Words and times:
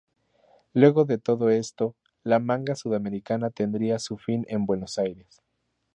Luego 0.73 1.05
de 1.05 1.19
todo 1.19 1.51
esto, 1.51 1.95
la 2.23 2.39
manga 2.39 2.73
sudamericana 2.73 3.51
tendría 3.51 3.99
su 3.99 4.17
fin 4.17 4.45
en 4.49 4.65
Buenos 4.65 4.97
Aires. 4.97 5.43